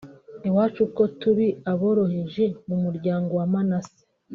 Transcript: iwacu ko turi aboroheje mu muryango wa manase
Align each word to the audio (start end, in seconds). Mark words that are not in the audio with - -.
iwacu 0.47 0.81
ko 0.95 1.03
turi 1.19 1.47
aboroheje 1.71 2.45
mu 2.67 2.75
muryango 2.83 3.31
wa 3.39 3.45
manase 3.53 4.01